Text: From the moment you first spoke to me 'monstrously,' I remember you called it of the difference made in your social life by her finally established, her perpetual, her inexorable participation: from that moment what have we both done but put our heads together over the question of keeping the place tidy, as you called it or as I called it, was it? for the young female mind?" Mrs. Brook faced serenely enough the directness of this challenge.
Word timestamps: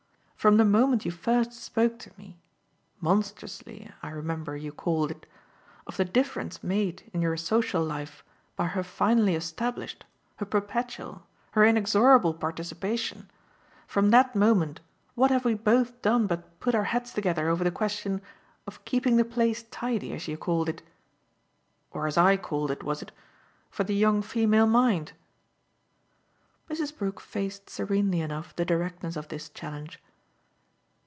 From 0.41 0.57
the 0.57 0.65
moment 0.65 1.05
you 1.05 1.11
first 1.11 1.53
spoke 1.53 1.99
to 1.99 2.09
me 2.17 2.39
'monstrously,' 2.99 3.91
I 4.01 4.09
remember 4.09 4.57
you 4.57 4.71
called 4.71 5.11
it 5.11 5.27
of 5.85 5.97
the 5.97 6.03
difference 6.03 6.63
made 6.63 7.07
in 7.13 7.21
your 7.21 7.37
social 7.37 7.85
life 7.85 8.23
by 8.55 8.65
her 8.65 8.81
finally 8.81 9.35
established, 9.35 10.03
her 10.37 10.45
perpetual, 10.47 11.27
her 11.51 11.63
inexorable 11.63 12.33
participation: 12.33 13.29
from 13.85 14.09
that 14.09 14.35
moment 14.35 14.79
what 15.13 15.29
have 15.29 15.45
we 15.45 15.53
both 15.53 16.01
done 16.01 16.25
but 16.25 16.59
put 16.59 16.73
our 16.73 16.85
heads 16.85 17.13
together 17.13 17.47
over 17.47 17.63
the 17.63 17.69
question 17.69 18.19
of 18.65 18.83
keeping 18.83 19.17
the 19.17 19.23
place 19.23 19.61
tidy, 19.69 20.11
as 20.11 20.27
you 20.27 20.37
called 20.37 20.67
it 20.69 20.81
or 21.91 22.07
as 22.07 22.17
I 22.17 22.35
called 22.35 22.71
it, 22.71 22.81
was 22.83 23.03
it? 23.03 23.11
for 23.69 23.83
the 23.83 23.93
young 23.93 24.23
female 24.23 24.65
mind?" 24.65 25.13
Mrs. 26.67 26.97
Brook 26.97 27.21
faced 27.21 27.69
serenely 27.69 28.21
enough 28.21 28.55
the 28.55 28.65
directness 28.65 29.15
of 29.15 29.27
this 29.27 29.47
challenge. 29.47 30.01